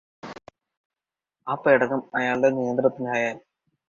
[1.47, 3.39] ആ പേടകം അയാളുടെ നിയന്ത്രണത്തിലായാല്